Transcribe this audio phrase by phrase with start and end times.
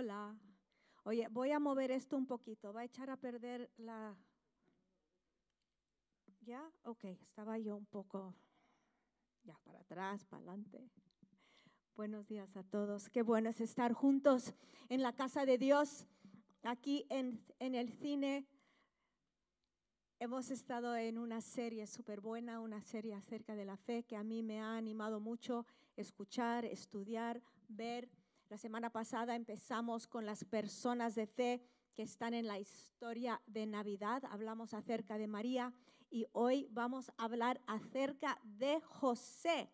[0.00, 0.34] Hola.
[1.04, 2.72] Oye, voy a mover esto un poquito.
[2.72, 4.16] Va a echar a perder la...
[6.40, 6.72] ¿Ya?
[6.84, 8.34] Ok, estaba yo un poco
[9.44, 10.88] ya para atrás, para adelante.
[11.94, 13.10] Buenos días a todos.
[13.10, 14.54] Qué bueno es estar juntos
[14.88, 16.06] en la casa de Dios,
[16.62, 18.46] aquí en, en el cine.
[20.18, 24.24] Hemos estado en una serie súper buena, una serie acerca de la fe que a
[24.24, 28.08] mí me ha animado mucho escuchar, estudiar, ver.
[28.50, 31.62] La semana pasada empezamos con las personas de fe
[31.94, 34.24] que están en la historia de Navidad.
[34.28, 35.72] Hablamos acerca de María
[36.10, 39.70] y hoy vamos a hablar acerca de José.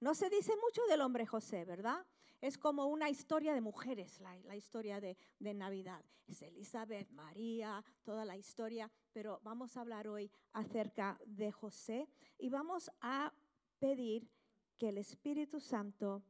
[0.00, 2.04] No se dice mucho del hombre José, ¿verdad?
[2.40, 6.04] Es como una historia de mujeres, la, historia de, de, Navidad.
[6.26, 12.48] Es Elizabeth, María, toda la historia, pero vamos a hablar hoy acerca de José y
[12.48, 13.32] vamos a
[13.78, 14.28] pedir
[14.76, 16.24] que el Espíritu Santo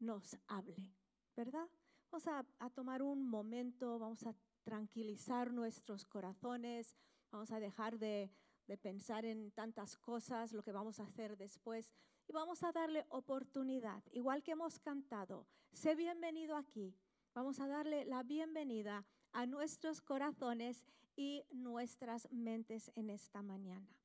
[0.00, 0.97] nos hable.
[1.38, 1.68] ¿Verdad?
[2.10, 4.34] Vamos a, tomar un momento, vamos a
[4.64, 6.96] tranquilizar nuestros corazones,
[7.30, 8.32] vamos a dejar de,
[8.66, 11.92] de pensar en tantas cosas, lo que vamos a hacer después,
[12.26, 16.92] y vamos a darle oportunidad, igual que hemos cantado, sé bienvenido aquí,
[17.34, 23.96] vamos a darle la bienvenida a nuestros corazones y nuestras mentes en esta mañana.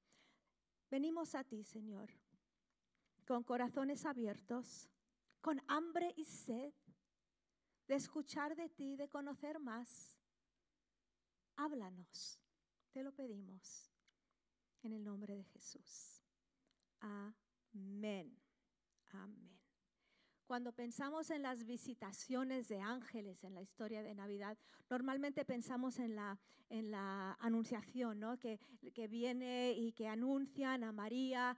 [0.91, 2.11] Venimos a ti, Señor,
[3.25, 4.87] con corazones abiertos,
[5.41, 6.71] con hambre y sed
[7.87, 10.17] de escuchar de ti, de conocer más.
[11.55, 12.39] Háblanos,
[12.91, 13.91] te lo pedimos,
[14.81, 16.23] en el nombre de Jesús.
[16.99, 18.37] Amén.
[19.11, 19.53] Amén.
[20.45, 24.57] Cuando pensamos en las visitaciones de ángeles en la historia de Navidad,
[24.89, 26.39] normalmente pensamos en la,
[26.69, 28.37] en la anunciación, ¿no?
[28.37, 28.59] que,
[28.93, 31.55] que viene y que anuncian a María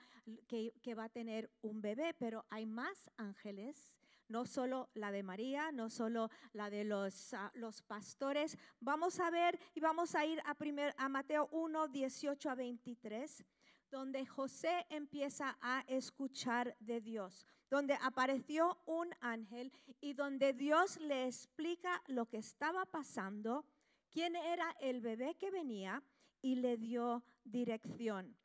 [0.47, 3.93] que, que va a tener un bebé, pero hay más ángeles
[4.27, 8.57] no solo la de María, no solo la de los, ah, los pastores.
[8.79, 13.45] Vamos a ver y vamos a ir a, primer, a Mateo 1, 18 a 23,
[13.89, 19.71] donde José empieza a escuchar de Dios, donde apareció un ángel
[20.01, 23.65] y donde Dios le explica lo que estaba pasando,
[24.09, 26.03] quién era el bebé que venía
[26.41, 28.35] y le dio dirección.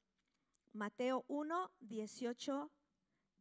[0.73, 2.71] Mateo 1, 18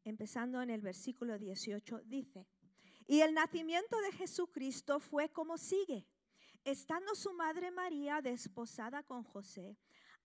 [0.03, 2.47] empezando en el versículo 18, dice,
[3.07, 6.05] y el nacimiento de Jesucristo fue como sigue.
[6.63, 9.77] Estando su madre María desposada con José,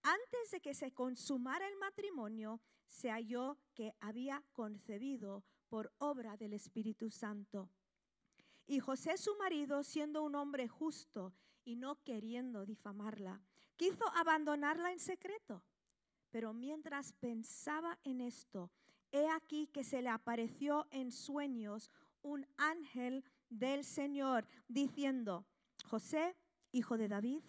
[0.02, 6.52] antes de que se consumara el matrimonio, se halló que había concebido por obra del
[6.52, 7.70] Espíritu Santo.
[8.66, 11.32] Y José su marido, siendo un hombre justo
[11.64, 13.40] y no queriendo difamarla,
[13.76, 15.64] quiso abandonarla en secreto.
[16.30, 18.70] Pero mientras pensaba en esto,
[19.14, 21.90] he aquí que se le apareció en sueños
[22.22, 25.46] un ángel del Señor diciendo,
[25.86, 26.36] José,
[26.72, 27.42] hijo de David,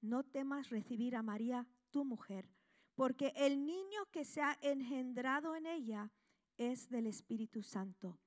[0.00, 2.50] no temas recibir a María, tu mujer,
[2.96, 6.10] porque el niño que se ha engendrado en ella
[6.56, 8.18] es del Espíritu Santo.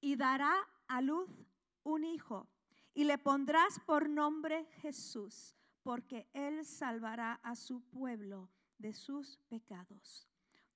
[0.00, 0.54] Y dará
[0.86, 1.28] a luz
[1.82, 2.48] un hijo,
[2.94, 8.48] y le pondrás por nombre Jesús, porque él salvará a su pueblo
[8.78, 10.27] de sus pecados.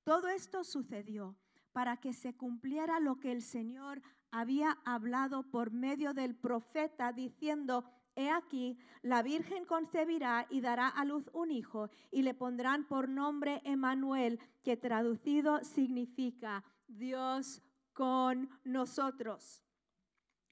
[0.04, 1.36] Todo esto sucedió
[1.72, 7.84] para que se cumpliera lo que el Señor había hablado por medio del profeta diciendo,
[8.14, 13.08] He aquí, la Virgen concebirá y dará a luz un hijo y le pondrán por
[13.08, 17.62] nombre Emanuel, que traducido significa Dios
[17.94, 19.62] con nosotros.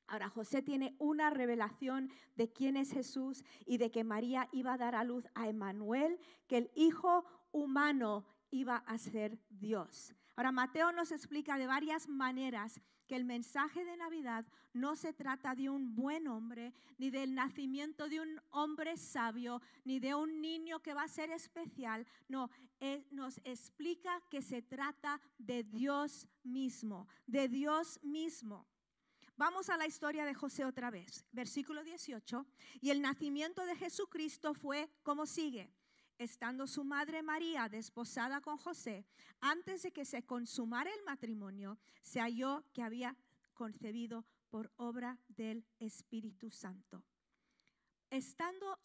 [0.06, 4.78] Ahora José tiene una revelación de quién es Jesús y de que María iba a
[4.78, 10.14] dar a luz a Emanuel, que el Hijo humano iba a ser Dios.
[10.36, 15.54] Ahora, Mateo nos explica de varias maneras que el mensaje de Navidad no se trata
[15.54, 20.80] de un buen hombre, ni del nacimiento de un hombre sabio, ni de un niño
[20.80, 22.06] que va a ser especial.
[22.28, 22.50] No,
[23.10, 28.66] nos explica que se trata de Dios mismo, de Dios mismo.
[29.36, 32.46] Vamos a la historia de José otra vez, versículo 18.
[32.80, 35.68] Y el nacimiento de Jesucristo fue como sigue
[36.20, 39.06] estando su madre María desposada con José,
[39.40, 43.16] antes de que se consumara el matrimonio, se halló que había
[43.54, 47.02] concebido por obra del Espíritu Santo.
[48.10, 48.78] Estando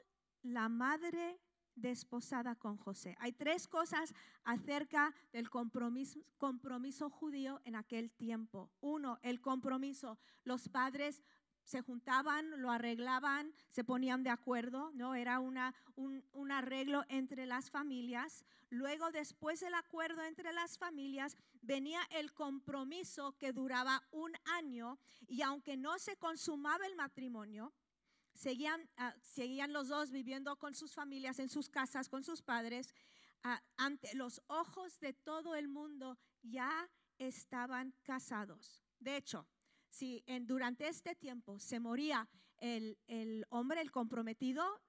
[0.44, 1.42] la madre
[1.76, 3.18] desposada con José.
[3.20, 4.14] Hay tres cosas
[4.46, 8.72] acerca del compromiso, judío en aquel tiempo.
[8.80, 10.18] Uno, el compromiso.
[10.46, 11.22] Los padres
[11.66, 15.16] se juntaban, lo arreglaban, se ponían de acuerdo, ¿no?
[15.16, 18.46] Era una, un, arreglo entre las familias.
[18.70, 25.42] Luego, después del acuerdo entre las familias, venía el compromiso que duraba un año y
[25.42, 27.74] aunque no se consumaba el matrimonio,
[28.34, 32.94] seguían, uh, seguían los dos viviendo con sus familias, en sus casas, con sus padres,
[33.44, 36.88] uh, ante los ojos de todo el mundo ya
[37.18, 38.84] estaban casados.
[39.00, 39.48] De hecho,
[39.96, 42.28] si durante este tiempo se moría
[42.58, 44.82] el, el hombre, el comprometido,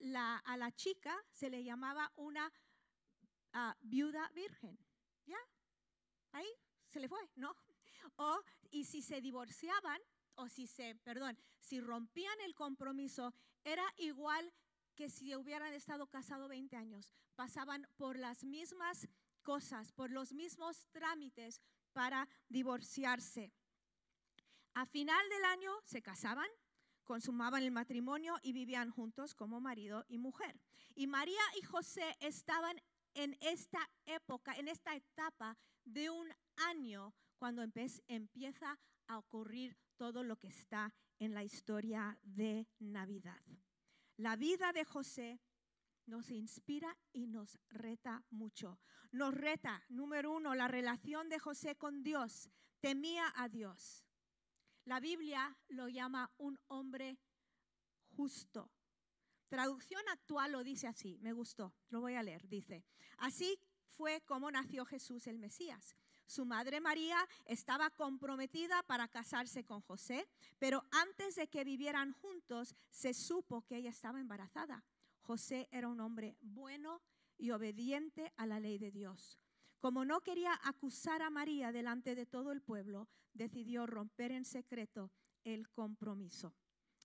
[0.00, 2.52] la, a la chica se le llamaba una
[3.54, 4.78] uh, viuda virgen.
[5.24, 5.38] ¿Ya?
[6.32, 6.48] Ahí
[6.88, 7.56] se le fue, ¿no?
[8.16, 8.38] O,
[8.70, 10.00] y si se divorciaban,
[10.34, 13.32] o si se, perdón, si rompían el compromiso,
[13.64, 14.52] era igual
[14.94, 17.12] que si hubieran estado casados 20 años.
[17.34, 19.08] Pasaban por las mismas
[19.42, 23.52] cosas, por los mismos trámites para divorciarse.
[24.78, 26.46] A final del año se casaban,
[27.02, 30.60] consumaban el matrimonio y vivían juntos como marido y mujer.
[30.94, 32.80] Y María y José estaban
[33.14, 36.28] en esta época, en esta etapa de un
[36.68, 37.64] año cuando
[38.06, 38.78] empieza
[39.08, 43.42] a ocurrir todo lo que está en la historia de Navidad.
[44.16, 45.40] La vida de José
[46.06, 48.78] nos inspira y nos reta mucho.
[49.10, 52.48] Nos reta, número uno, la relación de José con Dios.
[52.80, 54.04] Temía a Dios.
[54.88, 57.18] La Biblia lo llama un hombre
[58.16, 58.72] justo.
[59.46, 62.48] Traducción actual lo dice así, me gustó, lo voy a leer.
[62.48, 62.86] Dice,
[63.18, 65.94] así fue como nació Jesús el Mesías.
[66.24, 70.26] Su madre María estaba comprometida para casarse con José,
[70.58, 74.86] pero antes de que vivieran juntos se supo que ella estaba embarazada.
[75.20, 77.02] José era un hombre bueno
[77.36, 79.38] y obediente a la ley de Dios.
[79.80, 85.12] Como no quería acusar a María delante de todo el pueblo, decidió romper en secreto
[85.44, 86.54] el compromiso.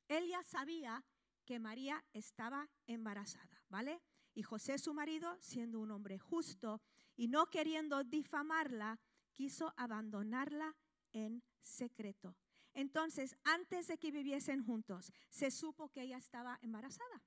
[0.08, 1.04] Él ya sabía
[1.46, 4.02] que María estaba embarazada, ¿vale?
[4.34, 6.82] Y José, su marido, siendo un hombre justo
[7.16, 9.00] y no queriendo difamarla,
[9.32, 10.76] quiso abandonarla
[11.12, 12.36] en secreto.
[12.74, 17.22] Entonces, antes de que viviesen juntos, se supo que ella estaba embarazada.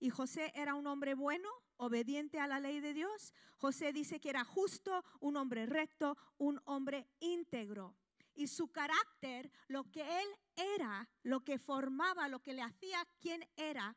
[0.00, 3.32] Y José era un hombre bueno, obediente a la ley de Dios.
[3.56, 7.96] José dice que era justo, un hombre recto, un hombre íntegro.
[8.34, 13.48] Y su carácter, lo que él era, lo que formaba, lo que le hacía quien
[13.56, 13.96] era,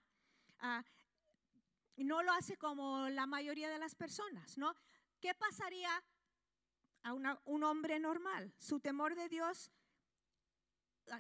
[0.64, 0.84] uh,
[2.04, 4.76] no lo hace como la mayoría de las personas, ¿no?
[5.20, 6.04] ¿Qué pasaría
[7.04, 8.54] a un hombre normal?
[8.58, 9.72] Su temor de Dios,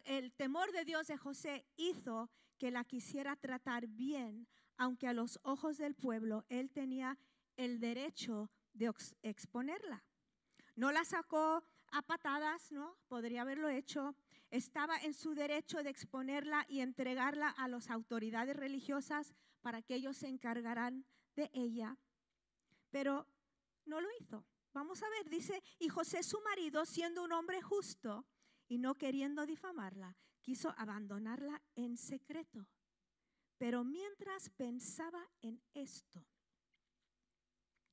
[0.05, 4.47] el temor de Dios de José hizo que la quisiera tratar bien,
[4.77, 7.17] aunque a los ojos del pueblo él tenía
[7.57, 8.91] el derecho de
[9.23, 10.03] exponerla.
[10.75, 12.97] No la sacó a patadas, ¿no?
[13.07, 14.15] Podría haberlo hecho.
[14.49, 20.17] Estaba en su derecho de exponerla y entregarla a las autoridades religiosas para que ellos
[20.17, 21.97] se encargaran de ella.
[22.89, 23.27] Pero
[23.85, 24.45] no lo hizo.
[24.73, 28.25] Vamos a ver, dice, y José su marido, siendo un hombre justo
[28.67, 32.67] y no queriendo difamarla, quiso abandonarla en secreto.
[33.61, 36.25] Pero mientras pensaba en esto,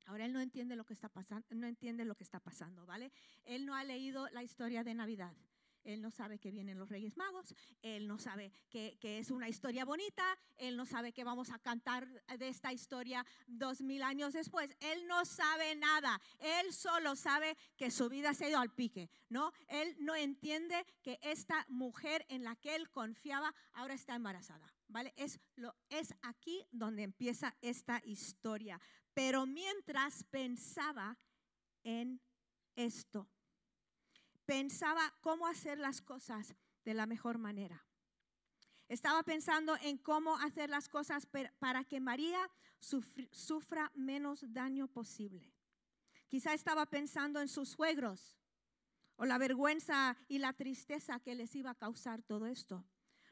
[0.07, 3.13] ahora él no entiende lo que está pasando, no entiende lo que está pasando, ¿vale?
[3.45, 5.37] Él no ha leído la historia de Navidad.
[5.89, 9.87] Él no sabe que vienen los Reyes Magos, él no sabe que, es una historia
[9.87, 10.23] bonita,
[10.59, 12.07] él no sabe que vamos a cantar
[12.39, 14.77] de esta historia dos mil años después.
[14.81, 19.09] Él no sabe nada, él solo sabe que su vida se ha ido al pique,
[19.31, 19.51] ¿no?
[19.67, 24.71] Él no entiende que esta mujer en la que él confiaba ahora está embarazada.
[24.89, 25.15] ¿vale?
[25.17, 28.81] Es, lo, es aquí donde empieza esta historia.
[29.15, 31.17] Pero mientras pensaba
[31.83, 32.21] en
[32.77, 33.29] esto,
[34.49, 37.85] pensaba cómo hacer las cosas de la mejor manera.
[38.89, 41.29] Estaba pensando en cómo hacer las cosas
[41.59, 42.41] para que María
[42.81, 45.53] sufra menos daño posible.
[46.29, 48.39] Quizá estaba pensando en sus suegros
[49.17, 52.87] o la vergüenza y la tristeza que les iba a causar todo esto.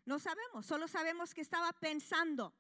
[0.05, 2.53] No sabemos, solo sabemos que estaba pensando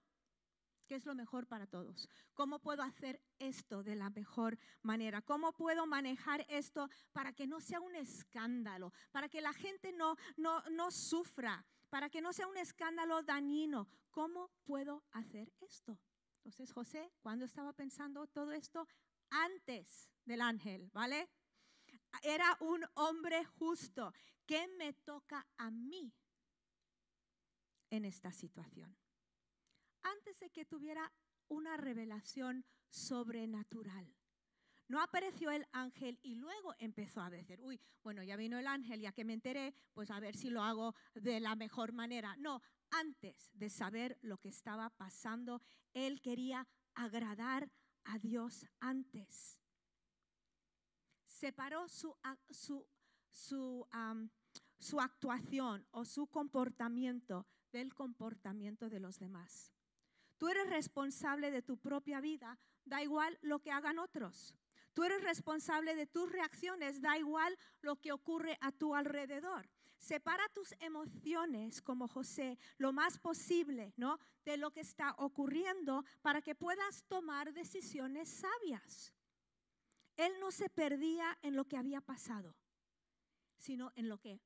[0.86, 2.08] qué es lo mejor para todos.
[2.34, 5.22] ¿Cómo puedo hacer esto de la mejor manera?
[5.22, 8.92] ¿Cómo puedo manejar esto para que no sea un escándalo?
[9.12, 13.88] Para que la gente no, no, no sufra, para que no sea un escándalo dañino.
[14.10, 15.98] ¿Cómo puedo hacer esto?
[16.36, 18.86] Entonces José, cuando estaba pensando todo esto,
[19.30, 21.28] antes del ángel, ¿vale?
[22.22, 24.12] Era un hombre justo.
[24.46, 26.14] ¿Qué me toca a mí
[27.90, 28.96] en esta situación.
[30.26, 31.12] Antes de que tuviera
[31.46, 34.12] una revelación sobrenatural.
[34.88, 39.00] No apareció el ángel y luego empezó a decir, uy, bueno, ya vino el ángel,
[39.00, 42.34] ya que me enteré, pues a ver si lo hago de la mejor manera.
[42.38, 45.62] No, antes de saber lo que estaba pasando,
[45.94, 47.70] él quería agradar
[48.02, 49.60] a Dios antes.
[51.24, 52.16] Separó su,
[53.30, 53.86] su,
[54.98, 59.75] actuación o su comportamiento del comportamiento de los demás.
[60.38, 64.54] Tú eres responsable de tu propia vida, da igual lo que hagan otros.
[64.92, 69.68] Tú eres responsable de tus reacciones, da igual lo que ocurre a tu alrededor.
[69.98, 74.18] Separa tus emociones como José lo más posible, ¿no?
[74.44, 79.12] De lo que está ocurriendo para que puedas tomar decisiones sabias.
[80.16, 82.54] Él no se perdía en lo que había pasado,
[83.58, 84.40] sino en lo que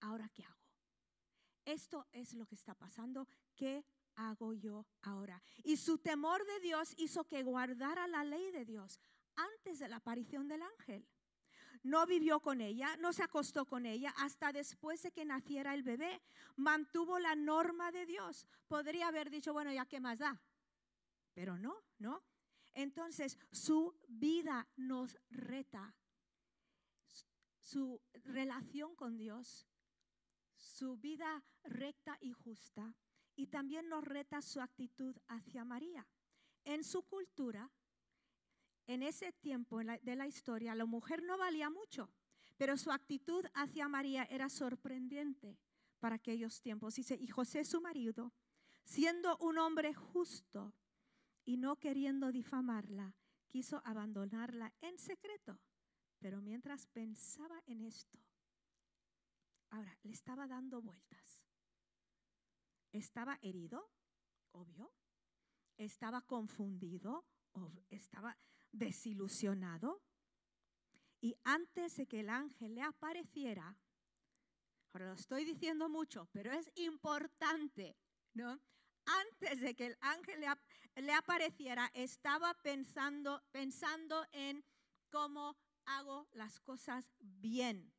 [0.00, 0.64] ahora qué hago.
[1.64, 5.42] Esto es lo que está pasando, ¿qué hago yo ahora?
[5.62, 9.00] Y su temor de Dios hizo que guardara la ley de Dios
[9.36, 11.06] antes de la aparición del ángel.
[11.82, 15.82] No vivió con ella, no se acostó con ella hasta después de que naciera el
[15.82, 16.22] bebé.
[16.56, 18.46] Mantuvo la norma de Dios.
[18.68, 20.40] Podría haber dicho, bueno, ya qué más da.
[21.34, 22.22] Pero no, no.
[22.72, 25.94] Entonces su vida nos reta.
[27.58, 29.66] Su relación con Dios,
[30.56, 32.94] su vida recta y justa.
[33.36, 36.06] Y también nos reta su actitud hacia María.
[36.64, 37.70] En su cultura,
[38.86, 42.10] en ese tiempo de la historia, la mujer no valía mucho,
[42.56, 45.58] pero su actitud hacia María era sorprendente
[45.98, 46.98] para aquellos tiempos.
[46.98, 48.32] Y José su marido,
[48.84, 50.74] siendo un hombre justo
[51.44, 53.14] y no queriendo difamarla,
[53.48, 55.58] quiso abandonarla en secreto.
[56.18, 58.18] Pero mientras pensaba en esto,
[59.70, 61.42] ahora le estaba dando vueltas.
[62.94, 63.90] Estaba herido,
[64.52, 64.92] obvio.
[65.76, 67.26] Estaba confundido,
[67.90, 68.38] estaba
[68.70, 70.00] desilusionado.
[71.20, 73.76] Y antes de que el ángel le apareciera,
[74.92, 77.96] ahora lo estoy diciendo mucho, pero es importante,
[78.32, 78.60] ¿no?
[79.06, 80.44] Antes de que el ángel
[80.94, 84.64] le, apareciera, estaba pensando, pensando en
[85.10, 87.92] cómo hago las cosas bien.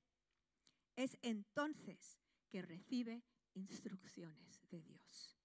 [0.95, 3.25] Es entonces que recibe
[3.55, 5.37] instrucciones de Dios.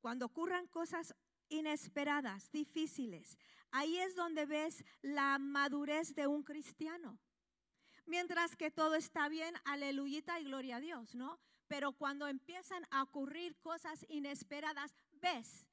[0.00, 1.14] Cuando ocurran cosas
[1.48, 3.38] inesperadas, difíciles.
[3.70, 7.18] Ahí es donde ves la madurez de un cristiano.
[8.06, 11.40] Mientras que todo está bien, aleluyita y gloria a Dios, ¿no?
[11.66, 15.66] Pero cuando empiezan a ocurrir cosas inesperadas, ves,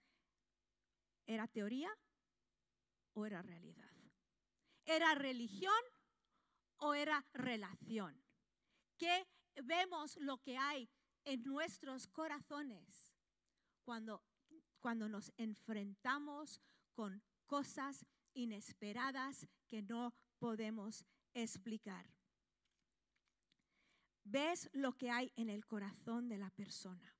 [1.27, 1.91] ¿era teoría
[3.13, 3.91] o era realidad?
[4.85, 5.81] ¿Era religión
[6.77, 8.19] o era relación?
[8.97, 9.27] ¿Qué
[9.63, 10.89] vemos lo que hay
[11.25, 13.15] en nuestros corazones
[13.83, 14.23] cuando
[14.83, 16.59] cuando nos enfrentamos
[16.93, 22.05] con cosas inesperadas que no podemos explicar.
[24.25, 27.15] Ves lo que hay en el corazón de la persona.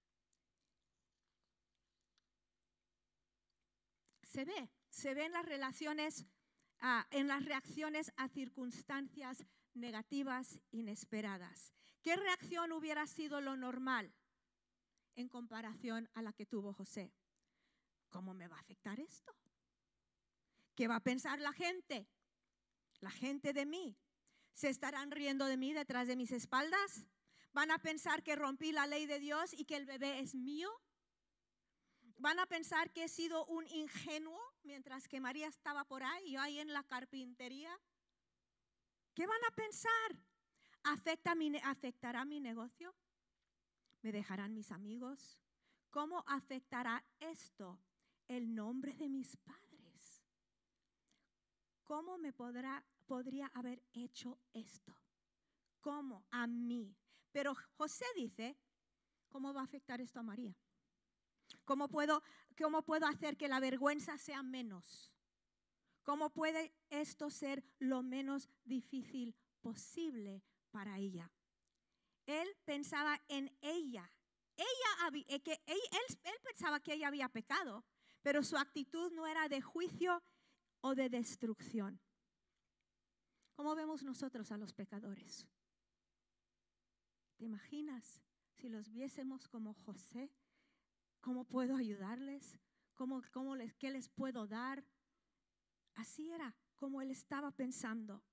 [4.23, 6.25] Se ve, se ve en las relaciones,
[6.81, 11.73] ah, en las reacciones a circunstancias negativas inesperadas.
[12.03, 14.13] ¿Qué reacción hubiera sido lo normal
[15.15, 17.11] en comparación a la que tuvo José?
[18.13, 19.33] ¿cómo me va a afectar esto?
[20.75, 22.07] ¿Qué va a pensar la gente?
[22.99, 23.97] La gente de mí.
[24.53, 27.07] ¿Se estarán riendo de mí detrás de mis espaldas?
[27.53, 30.69] ¿Van a pensar que rompí la ley de Dios y que el bebé es mío?
[32.17, 36.31] ¿Van a pensar que he sido un ingenuo mientras que María estaba por ahí y
[36.33, 37.75] yo ahí en la carpintería?
[39.15, 40.09] ¿Qué van a pensar?
[40.83, 42.93] ¿Afecta mi, ¿Afectará mi negocio?
[44.01, 45.39] ¿Me dejarán mis amigos?
[45.89, 47.79] ¿Cómo afectará esto
[48.27, 50.23] el nombre de mis padres.
[51.83, 54.95] ¿Cómo me podrá, podría haber hecho esto?
[55.81, 56.25] ¿Cómo?
[56.31, 56.95] A mí.
[57.31, 58.57] Pero José dice,
[59.29, 60.55] ¿cómo va a afectar esto a María?
[61.65, 62.23] ¿Cómo puedo,
[62.57, 65.11] cómo puedo hacer que la vergüenza sea menos?
[66.03, 71.31] ¿Cómo puede esto ser lo menos difícil posible para ella?
[72.25, 74.09] Él pensaba en ella.
[74.57, 75.79] Ella, eh, que él,
[76.43, 77.85] pensaba que ella había pecado,
[78.21, 80.21] pero su actitud no era de juicio
[80.81, 82.01] o de destrucción.
[83.55, 85.47] ¿Cómo vemos nosotros a los pecadores?
[87.37, 90.31] ¿Te imaginas si los viésemos como José?
[91.21, 92.59] ¿Cómo puedo ayudarles?
[92.95, 93.21] ¿Cómo,
[93.77, 94.83] ¿Qué les puedo dar?
[95.95, 98.23] Así era como él estaba pensando.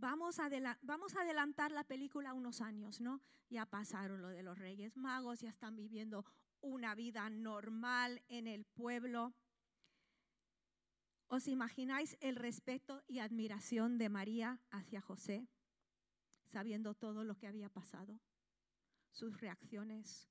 [0.00, 0.48] Vamos a,
[0.80, 3.20] vamos a adelantar la película unos años, ¿no?
[3.50, 6.24] Ya pasaron lo de los Reyes Magos, ya están viviendo
[6.62, 9.34] una vida normal en el pueblo.
[11.28, 15.46] ¿Os imagináis el respeto y admiración de María hacia José,
[16.46, 18.18] sabiendo todo lo que había pasado?
[19.10, 20.30] Sus reacciones,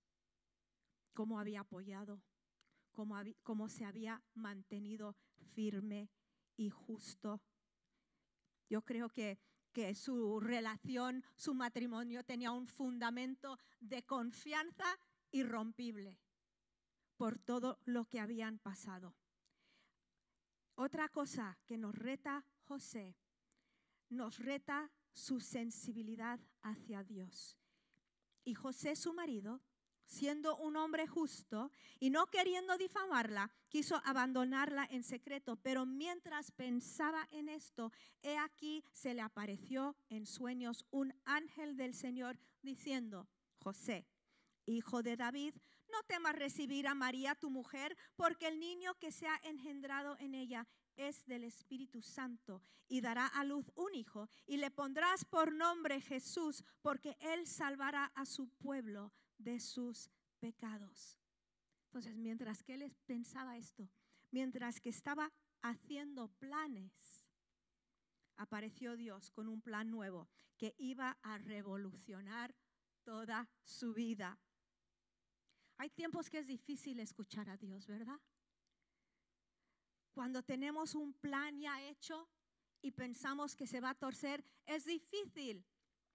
[1.13, 2.23] cómo había apoyado,
[2.91, 5.15] cómo, cómo se había mantenido
[5.53, 6.09] firme
[6.57, 7.39] y justo.
[8.67, 9.37] Yo creo que,
[9.71, 14.85] que su relación, su matrimonio tenía un fundamento de confianza
[15.31, 16.19] irrompible
[17.17, 19.15] por todo lo que habían pasado.
[20.75, 23.17] Otra cosa que nos reta José,
[24.09, 27.57] nos reta su sensibilidad hacia Dios.
[28.45, 29.61] Y José, su marido,
[30.09, 35.55] siendo un hombre justo y no queriendo difamarla, quiso abandonarla en secreto.
[35.57, 37.91] Pero mientras pensaba en esto,
[38.23, 43.27] he aquí se le apareció en sueños un ángel del Señor diciendo,
[43.59, 44.07] José,
[44.65, 45.53] hijo de David,
[45.91, 50.33] no temas recibir a María tu mujer, porque el niño que se ha engendrado en
[50.33, 55.53] ella es del Espíritu Santo y dará a luz un hijo y le pondrás por
[55.53, 61.17] nombre Jesús, porque él salvará a su pueblo de sus pecados.
[61.85, 63.89] Entonces, mientras que él pensaba esto,
[64.29, 67.27] mientras que estaba haciendo planes,
[68.37, 72.55] apareció Dios con un plan nuevo que iba a revolucionar
[73.03, 74.39] toda su vida.
[75.77, 78.19] Hay tiempos que es difícil escuchar a Dios, ¿verdad?
[80.13, 82.29] Cuando tenemos un plan ya hecho
[82.81, 85.65] y pensamos que se va a torcer, es difícil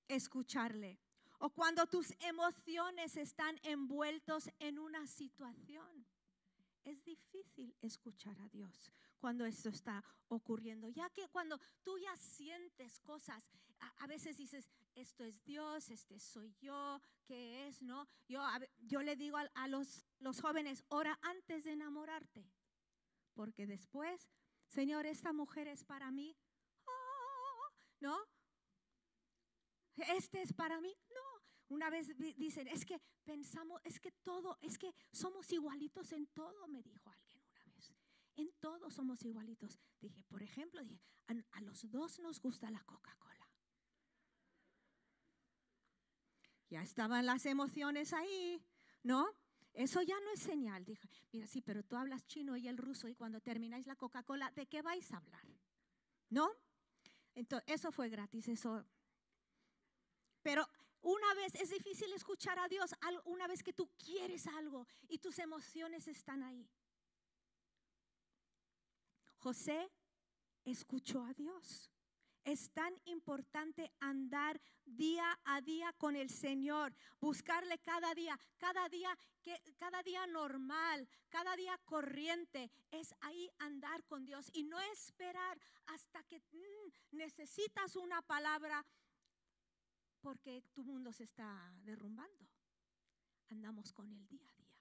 [0.09, 1.00] escucharle.
[1.45, 6.07] O cuando tus emociones están envueltos en una situación.
[6.85, 12.99] Es difícil escuchar a Dios cuando esto está ocurriendo, ya que cuando tú ya sientes
[13.01, 13.47] cosas,
[13.99, 17.83] a, veces dices, esto es Dios, este soy yo, ¿qué es?
[17.83, 18.09] ¿No?
[18.27, 18.43] Yo,
[18.79, 22.51] yo le digo a, los, los jóvenes, ora antes de enamorarte,
[23.35, 24.31] porque después,
[24.67, 26.35] Señor, esta mujer es para mí,
[26.87, 27.71] ah,
[28.01, 28.19] ¿no?
[29.97, 31.24] Este es para mí, no.
[31.68, 36.68] Una vez dicen, es que pensamos, es que todo, es que somos igualitos en todo,
[36.68, 37.92] me dijo alguien una vez.
[38.37, 39.78] En todo somos igualitos.
[40.00, 43.50] Dije, por ejemplo, dije, a, los dos nos gusta la Coca-Cola.
[46.68, 48.62] Ya estaban las emociones ahí,
[49.02, 49.28] ¿no?
[49.73, 50.85] Eso ya no es señal.
[50.85, 54.50] Dije, mira, sí, pero tú hablas chino y el ruso y cuando termináis la Coca-Cola,
[54.52, 55.47] ¿de qué vais a hablar?
[56.28, 56.50] ¿No?
[57.34, 58.84] Entonces, eso fue gratis, eso.
[60.43, 60.69] Pero
[61.04, 62.90] una vez es difícil escuchar a Dios,
[63.25, 66.67] una vez que tú quieres algo y tus emociones están ahí.
[69.36, 69.90] José
[70.64, 71.90] escuchó a Dios.
[72.43, 79.17] Es tan importante andar día a día con el Señor, buscarle cada día, cada día
[79.43, 85.58] que cada día normal, cada día corriente, es ahí andar con Dios y no esperar
[85.86, 88.84] hasta que mm, necesitas una palabra
[90.25, 92.49] porque tu mundo se está derrumbando.
[93.50, 94.75] Andamos con el día a día,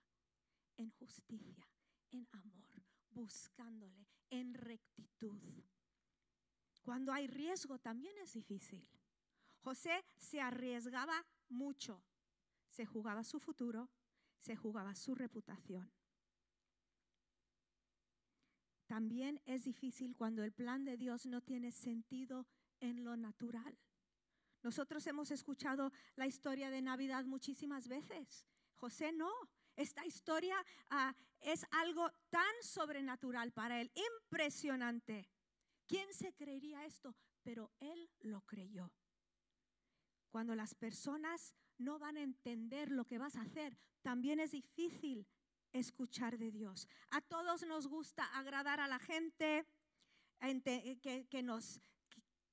[0.77, 1.67] en justicia,
[2.11, 2.69] en amor,
[3.11, 5.41] buscándole, en rectitud.
[6.81, 8.87] Cuando hay riesgo también es difícil.
[9.59, 12.01] José se arriesgaba mucho.
[12.69, 13.89] Se jugaba su futuro,
[14.39, 15.91] se jugaba su reputación.
[18.87, 22.47] También es difícil cuando el plan de Dios no tiene sentido
[22.79, 23.77] en lo natural.
[24.63, 28.47] Nosotros hemos escuchado la historia de Navidad muchísimas veces.
[28.75, 29.31] José no.
[29.75, 30.55] Esta historia
[30.89, 35.27] ah, es algo tan sobrenatural para él, impresionante.
[35.87, 37.15] ¿Quién se creería esto?
[37.41, 38.91] Pero él lo creyó.
[40.29, 45.27] Cuando las personas no van a entender lo que vas a hacer, también es difícil
[45.71, 46.87] escuchar de Dios.
[47.09, 49.65] A todos nos gusta agradar a la gente,
[51.29, 51.81] que, nos,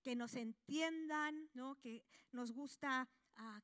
[0.02, 1.78] que nos entiendan, ¿no?
[1.78, 3.08] que nos gusta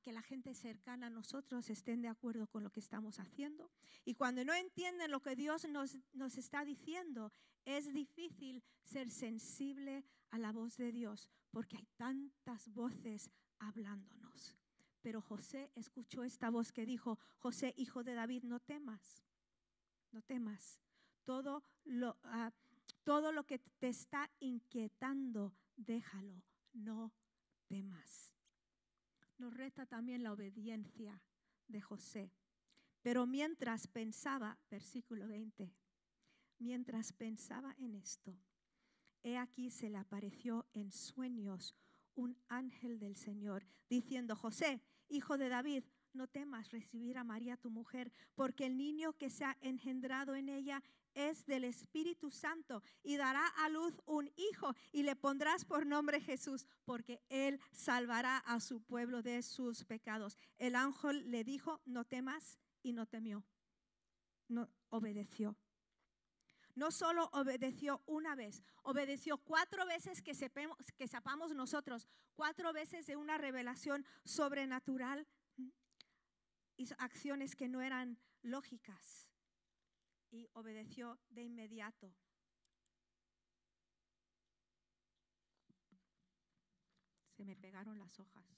[0.03, 3.71] que la gente cercana a nosotros estén de acuerdo con lo que estamos haciendo.
[4.05, 7.33] Y cuando no entienden lo que Dios nos, nos está diciendo,
[7.65, 14.57] es difícil ser sensible a la voz de Dios porque hay tantas voces hablándonos.
[15.03, 19.25] Pero José escuchó esta voz que dijo, José, hijo de David, no temas,
[20.11, 20.81] no temas.
[21.25, 22.53] Todo lo, ah,
[23.07, 26.43] todo lo que te está inquietando, déjalo,
[26.75, 27.15] no
[27.69, 28.37] temas
[29.39, 31.21] nos resta también la obediencia
[31.69, 32.33] de José.
[33.03, 35.73] Pero mientras pensaba, versículo 20,
[36.59, 38.37] mientras pensaba en esto,
[39.23, 41.75] he aquí se le apareció en sueños
[42.15, 47.71] un ángel del Señor, diciendo, José, hijo de David, no temas recibir a María tu
[47.71, 50.83] mujer, porque el niño que se ha engendrado en ella
[51.17, 56.21] es del Espíritu Santo y dará a luz un hijo y le pondrás por nombre
[56.21, 60.39] Jesús, porque él salvará a su pueblo de sus pecados.
[60.59, 63.45] El ángel le dijo, no temas y no temió,
[64.49, 65.57] no obedeció.
[66.75, 73.07] No solo obedeció una vez, obedeció cuatro veces que, sepamos, que sepamos nosotros, cuatro veces
[73.07, 75.27] de una revelación sobrenatural
[76.77, 79.27] y acciones que no eran lógicas
[80.31, 82.15] y obedeció de inmediato.
[87.37, 88.57] Se me pegaron las hojas.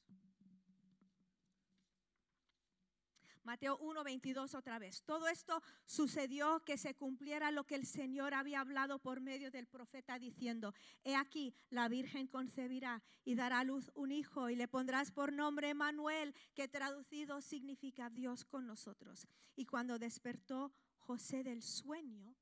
[3.48, 5.02] Mateo 1, 22 otra vez.
[5.04, 9.66] Todo esto sucedió que se cumpliera lo que el Señor había hablado por medio del
[9.66, 14.68] profeta diciendo, he aquí, la Virgen concebirá y dará a luz un hijo y le
[14.68, 19.26] pondrás por nombre Manuel, que traducido significa Dios con nosotros.
[19.56, 20.70] Y cuando despertó
[21.08, 22.36] José del sueño,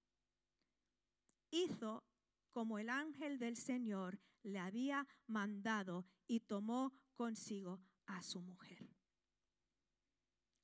[1.52, 2.04] hizo
[2.50, 8.90] como el ángel del Señor le había mandado y tomó consigo a su mujer.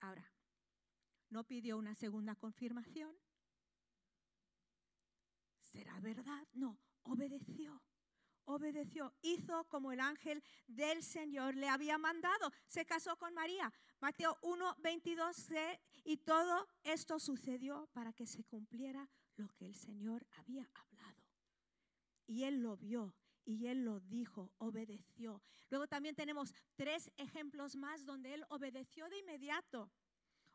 [0.01, 0.29] Ahora,
[1.31, 3.17] no pidió una segunda confirmación.
[5.61, 6.49] ¿Será verdad?
[6.55, 7.81] No, obedeció.
[8.45, 12.53] Obedeció, hizo como el ángel del Señor le había mandado.
[12.67, 13.73] Se casó con María.
[14.01, 15.49] Mateo 1, 22
[16.05, 21.23] y todo esto sucedió para que se cumpliera lo que el Señor había hablado.
[22.27, 25.43] Y él lo vio y él lo dijo, obedeció.
[25.71, 29.91] Luego también tenemos tres ejemplos más donde él obedeció de inmediato.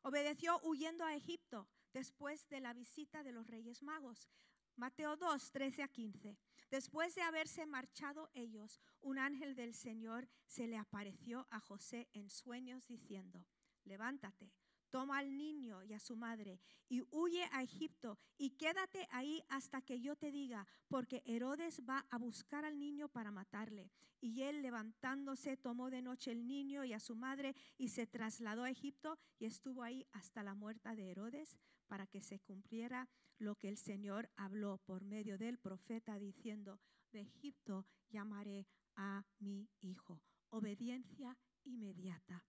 [0.02, 4.30] Obedeció huyendo a Egipto después de la visita de los Reyes Magos.
[4.76, 6.38] Mateo 2, 13 a 15.
[6.70, 12.30] Después de haberse marchado ellos, un ángel del Señor se le apareció a José en
[12.30, 13.46] sueños diciendo,
[13.86, 14.52] levántate,
[14.90, 19.82] toma al niño y a su madre y huye a Egipto y quédate ahí hasta
[19.82, 23.92] que yo te diga, porque Herodes va a buscar al niño para matarle.
[24.20, 28.64] Y él levantándose tomó de noche el niño y a su madre y se trasladó
[28.64, 33.56] a Egipto y estuvo ahí hasta la muerte de Herodes para que se cumpliera lo
[33.56, 36.80] que el Señor habló por medio del profeta diciendo,
[37.12, 40.22] de Egipto llamaré a mi hijo.
[40.50, 42.46] Obediencia inmediata.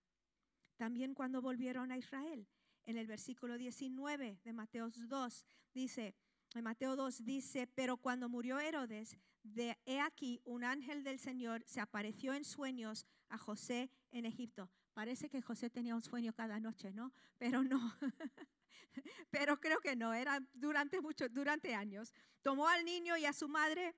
[0.77, 2.47] También cuando volvieron a Israel,
[2.85, 6.15] en el versículo 19 de Mateo 2 dice,
[6.55, 11.63] en Mateo 2 dice, pero cuando murió Herodes, de he aquí un ángel del Señor
[11.67, 14.71] se apareció en sueños a José en Egipto.
[14.95, 17.13] Parece que José tenía un sueño cada noche, ¿no?
[17.37, 17.79] Pero no.
[19.31, 22.13] pero creo que no, era durante mucho, durante años.
[22.43, 23.95] Tomó al niño y a su madre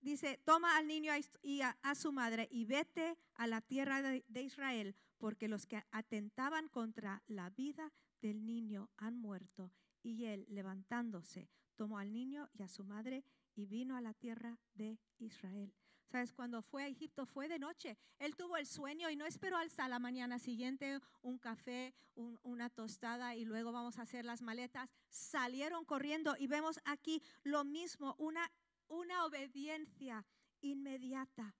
[0.00, 4.96] dice, toma al niño y a, su madre y vete a la tierra de, Israel,
[5.18, 9.72] porque los que atentaban contra la vida del niño han muerto.
[10.02, 14.58] Y él, levantándose, tomó al niño y a su madre y vino a la tierra
[14.74, 15.74] de Israel.
[16.10, 16.32] ¿Sabes?
[16.32, 17.96] Cuando fue a Egipto fue de noche.
[18.18, 21.94] Él tuvo el sueño y no esperó hasta la mañana siguiente un café,
[22.42, 24.90] una tostada y luego vamos a hacer las maletas.
[25.08, 28.50] Salieron corriendo y vemos aquí lo mismo, una
[28.90, 30.26] una obediencia
[30.60, 31.54] inmediata.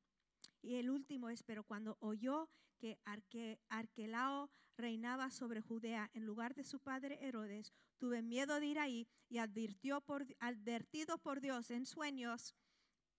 [0.60, 2.98] Y el último es, pero cuando oyó que
[3.68, 9.08] Arquelao reinaba sobre Judea en lugar de su padre Herodes, tuve miedo de ir ahí
[9.28, 12.54] y advirtió por, advertido por Dios en sueños,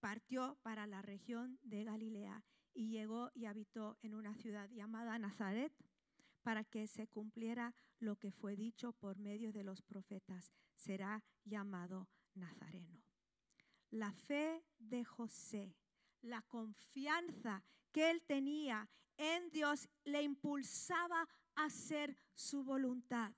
[0.02, 5.74] partió para la región de Galilea y llegó y habitó en una ciudad llamada Nazaret
[6.44, 12.10] para que se cumpliera lo que fue dicho por medio de los profetas, será llamado
[12.34, 13.02] Nazareno
[13.92, 15.76] la fe de José,
[16.22, 23.34] la confianza que él tenía en Dios le impulsaba a hacer su voluntad.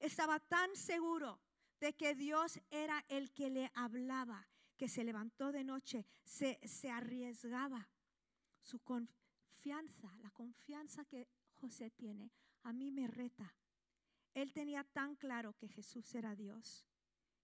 [0.00, 1.40] Estaba tan seguro
[1.80, 6.90] de que Dios era el que le hablaba, que se levantó de noche, se, se
[6.90, 7.90] arriesgaba.
[8.62, 11.28] Su confianza, la confianza que
[11.60, 13.54] José tiene, a mí me reta.
[14.32, 16.86] Él tenía tan claro que Jesús era Dios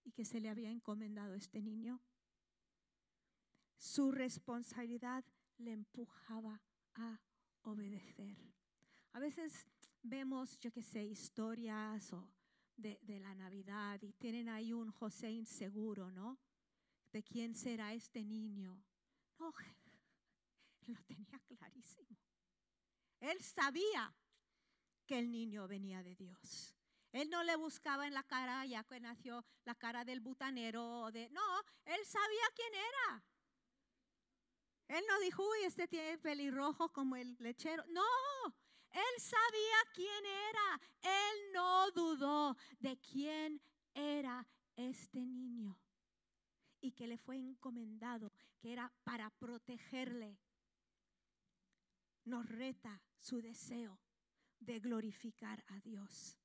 [0.03, 2.01] y que se le había encomendado este niño
[3.77, 5.23] su responsabilidad
[5.57, 6.61] le empujaba
[6.95, 7.19] a
[7.63, 8.37] obedecer.
[9.13, 9.67] A veces
[10.01, 12.27] vemos, yo qué sé, historias o
[12.75, 16.39] de, la Navidad y tienen ahí un José inseguro, ¿no?
[17.15, 18.83] ¿De quién será este niño?
[19.39, 19.53] No,
[20.87, 22.17] lo tenía clarísimo.
[23.21, 24.13] Él sabía
[25.05, 26.75] que el niño venía de Dios.
[27.13, 31.29] Él no le buscaba en la cara, ya que nació la cara del butanero, de,
[31.29, 31.41] no,
[31.85, 33.23] él sabía quién era.
[34.89, 37.85] Él no dijo, uy, este tiene pelirrojo como el lechero.
[37.87, 38.03] No,
[38.91, 40.81] Él sabía quién era.
[41.01, 43.61] Él no dudó de quién
[43.93, 45.79] era este niño
[46.85, 50.37] y que le fue encomendado, que era para protegerle.
[52.25, 53.99] Nos reta su deseo
[54.59, 56.37] de glorificar a Dios.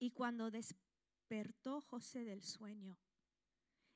[0.00, 2.98] Y cuando despertó José del sueño,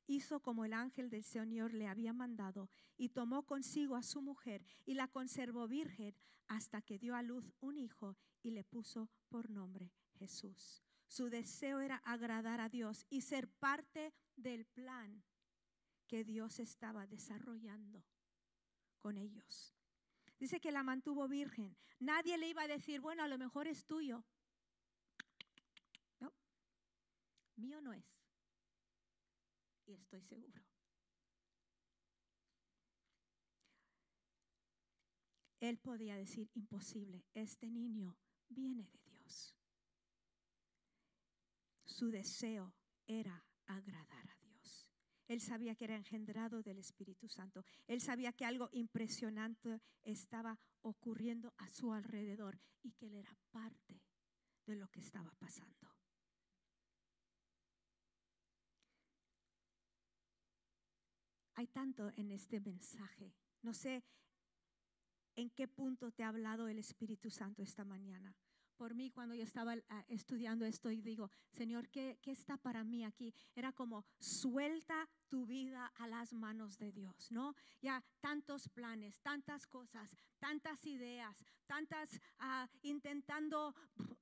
[0.06, 4.64] hizo como el ángel del Señor le había mandado y tomó consigo a su mujer
[4.84, 6.14] y la conservó virgen
[6.46, 10.85] hasta que dio a luz un hijo y le puso por nombre Jesús.
[11.06, 15.22] Su deseo era agradar a Dios y ser parte del plan
[16.06, 18.04] que Dios estaba desarrollando
[18.98, 19.74] con ellos.
[20.38, 21.76] Dice que la mantuvo virgen.
[21.98, 24.24] Nadie le iba a decir, bueno, a lo mejor es tuyo.
[26.20, 26.32] No,
[27.56, 28.04] mío no es.
[29.86, 30.60] Y estoy seguro.
[35.60, 38.16] Él podía decir, imposible, este niño
[38.48, 39.55] viene de Dios.
[41.96, 42.74] Su deseo
[43.06, 44.86] era agradar a Dios.
[45.28, 47.64] Él sabía que era engendrado del Espíritu Santo.
[47.86, 54.02] Él sabía que algo impresionante estaba ocurriendo a su alrededor y que él era parte
[54.66, 55.90] de lo que estaba pasando.
[61.54, 63.32] Hay tanto en este mensaje.
[63.62, 64.04] No sé
[65.34, 68.36] en qué punto te ha hablado el Espíritu Santo esta mañana
[68.76, 72.84] por mí cuando yo estaba ah, estudiando esto y digo, Señor, ¿qué, ¿qué, está para
[72.84, 73.32] mí aquí?
[73.54, 77.54] Era como, suelta tu vida a las manos de Dios, ¿no?
[77.80, 81.36] Ya tantos planes, tantas cosas, tantas ideas,
[81.66, 83.74] tantas uh, intentando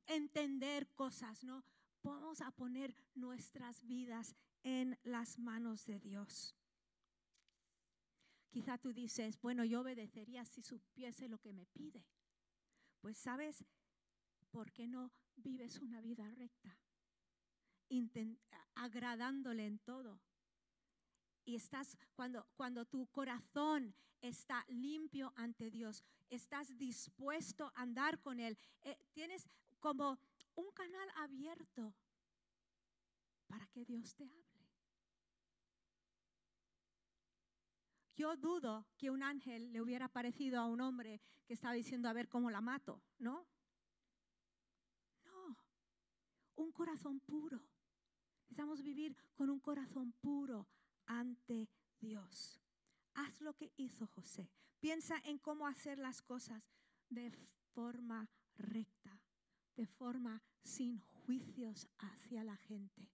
[0.06, 1.64] entender cosas, ¿no?
[2.02, 6.54] Vamos a poner nuestras vidas en las manos de Dios.
[8.50, 12.04] Quizá tú dices, bueno, yo obedecería si supiese lo que me pide.
[13.00, 13.64] Pues sabes,
[14.54, 16.78] ¿por qué no vives una vida recta?
[18.76, 20.20] agradándole en todo.
[21.44, 28.40] Y estás, cuando, cuando tu corazón está limpio ante Dios, estás dispuesto a andar con
[28.40, 30.18] Él, eh, tienes como
[30.54, 31.94] un canal abierto
[33.46, 34.44] para que Dios te hable.
[38.16, 42.12] Yo dudo que un ángel le hubiera parecido a un hombre que estaba diciendo a
[42.12, 43.46] ver cómo la mato, ¿no?
[46.56, 47.62] Un corazón puro.
[48.42, 50.68] Necesitamos vivir con un corazón puro
[51.06, 52.60] ante Dios.
[53.14, 54.50] Haz lo que hizo José.
[54.80, 56.62] Piensa en cómo hacer las cosas
[57.08, 57.30] de
[57.72, 59.20] forma recta,
[59.76, 63.10] de forma sin juicios hacia la gente.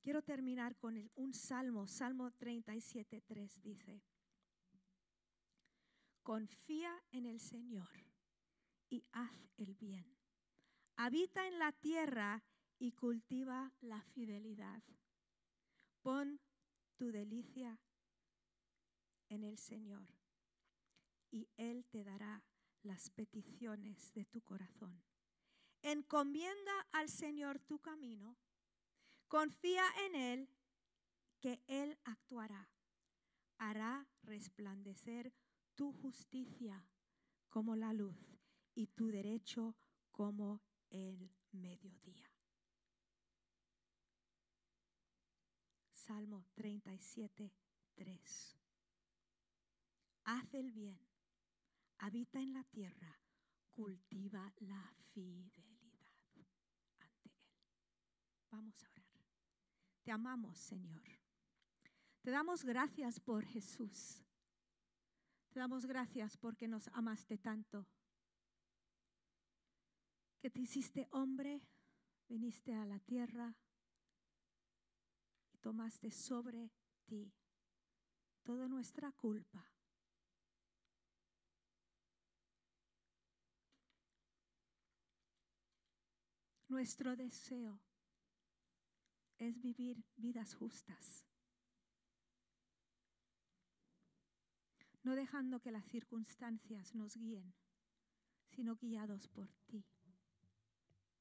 [0.00, 4.02] Quiero terminar con un salmo, Salmo 37.3 dice,
[6.22, 7.88] confía en el Señor
[8.90, 10.13] y haz el bien
[10.96, 12.42] habita en la tierra
[12.78, 14.82] y cultiva la fidelidad.
[16.02, 16.40] Pon
[16.96, 17.80] tu delicia
[19.28, 20.06] en el Señor
[21.30, 22.44] y Él te dará
[22.82, 25.02] las peticiones de tu corazón.
[25.82, 28.36] Encomienda al Señor tu camino,
[29.28, 30.48] confía en Él
[31.40, 32.70] que Él actuará,
[33.58, 35.32] hará resplandecer
[35.74, 36.86] tu justicia
[37.48, 38.38] como la luz
[38.74, 39.76] y tu derecho
[40.10, 40.62] como
[40.94, 42.30] el mediodía.
[45.92, 47.52] Salmo 37,
[47.94, 48.56] 3.
[50.24, 51.00] Haz el bien,
[51.98, 53.18] habita en la tierra,
[53.70, 55.66] cultiva la fidelidad
[56.20, 56.46] ante Él.
[58.50, 59.04] Vamos a orar.
[60.04, 61.02] Te amamos, Señor.
[62.22, 64.22] Te damos gracias por Jesús.
[65.50, 67.88] Te damos gracias porque nos amaste tanto
[70.44, 71.62] que te hiciste hombre,
[72.28, 73.56] viniste a la tierra
[75.50, 76.70] y tomaste sobre
[77.06, 77.32] ti
[78.42, 79.72] toda nuestra culpa.
[86.68, 87.80] Nuestro deseo
[89.38, 91.24] es vivir vidas justas,
[95.04, 97.54] no dejando que las circunstancias nos guíen,
[98.50, 99.86] sino guiados por ti.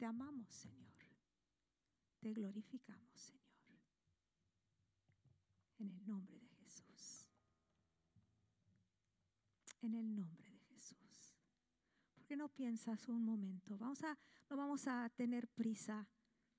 [0.03, 0.91] Te amamos, Señor.
[2.19, 3.79] Te glorificamos, Señor.
[5.79, 7.25] En el nombre de Jesús.
[9.79, 11.37] En el nombre de Jesús.
[12.15, 13.77] ¿Por qué no piensas un momento?
[13.77, 16.05] Vamos a, no vamos a tener prisa.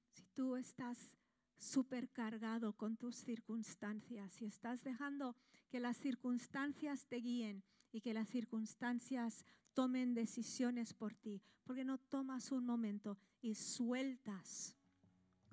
[0.09, 1.11] Si tú estás
[1.59, 5.37] supercargado con tus circunstancias, si estás dejando
[5.69, 11.99] que las circunstancias te guíen y que las circunstancias tomen decisiones por ti, porque no
[11.99, 14.75] tomas un momento y sueltas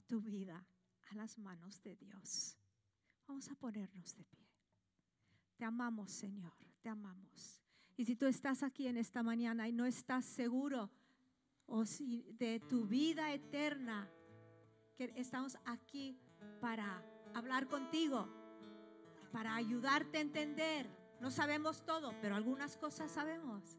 [0.07, 0.65] tu vida
[1.09, 2.57] a las manos de Dios.
[3.27, 4.47] Vamos a ponernos de pie.
[5.57, 7.61] Te amamos, Señor, te amamos.
[7.97, 10.89] Y si tú estás aquí en esta mañana y no estás seguro
[11.65, 14.09] o si de tu vida eterna,
[14.95, 16.17] que estamos aquí
[16.61, 18.25] para hablar contigo,
[19.33, 20.89] para ayudarte a entender.
[21.19, 23.77] No sabemos todo, pero algunas cosas sabemos.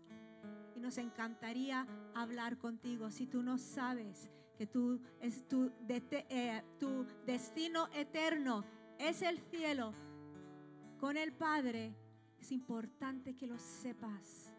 [0.83, 8.65] Nos encantaría hablar contigo si tú no sabes que tu, eh, tu destino eterno
[8.99, 9.93] es el cielo
[10.99, 11.95] con el Padre.
[12.41, 14.53] Es importante que lo sepas,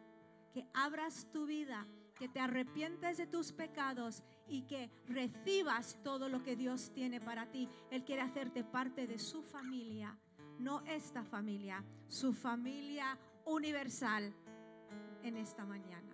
[0.53, 1.85] que abras tu vida
[2.17, 7.51] que te arrepientes de tus pecados y que recibas todo lo que Dios tiene para
[7.51, 7.67] ti.
[7.91, 10.17] Él quiere hacerte parte de su familia,
[10.59, 14.33] no esta familia, su familia universal
[15.23, 16.12] en esta mañana.